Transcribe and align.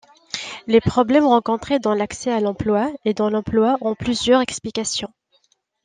Les 0.65 0.81
problèmes 0.81 1.27
rencontrés 1.27 1.77
dans 1.77 1.93
l'accès 1.93 2.31
à 2.31 2.39
l'emploi 2.39 2.91
et 3.05 3.13
dans 3.13 3.29
l'emploi 3.29 3.77
ont 3.81 3.93
plusieurs 3.93 4.41
explications. 4.41 5.13